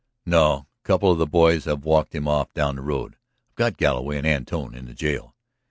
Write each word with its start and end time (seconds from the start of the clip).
"No. 0.25 0.65
A 0.83 0.83
couple 0.83 1.11
of 1.11 1.19
the 1.19 1.27
boys 1.27 1.65
have 1.65 1.85
walked 1.85 2.15
him 2.15 2.27
off 2.27 2.51
down 2.55 2.75
the 2.77 2.81
road. 2.81 3.17
I've 3.51 3.55
got 3.55 3.77
Galloway 3.77 4.17
and 4.17 4.25
Antone 4.25 4.73
in 4.73 4.85
the 4.85 4.95
jail. 4.95 5.35